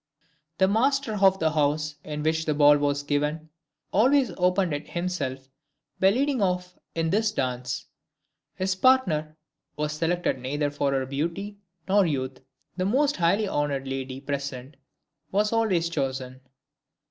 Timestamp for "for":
10.71-10.91